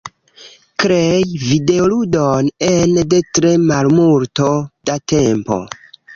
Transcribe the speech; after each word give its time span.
Krei 0.83 1.27
videoludon 1.43 2.49
ene 2.71 3.05
de 3.13 3.21
tre 3.39 3.53
malmulto 3.67 4.51
da 4.91 4.99
tempo. 5.17 5.63